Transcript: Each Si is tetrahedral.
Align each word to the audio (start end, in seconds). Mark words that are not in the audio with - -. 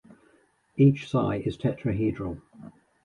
Each 0.77 1.07
Si 1.11 1.43
is 1.45 1.57
tetrahedral. 1.59 2.41